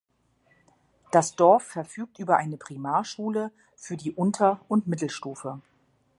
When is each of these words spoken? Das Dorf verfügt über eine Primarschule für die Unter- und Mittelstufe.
Das 1.11 1.35
Dorf 1.35 1.61
verfügt 1.61 2.17
über 2.17 2.37
eine 2.37 2.57
Primarschule 2.57 3.51
für 3.75 3.97
die 3.97 4.13
Unter- 4.13 4.59
und 4.67 4.87
Mittelstufe. 4.87 5.61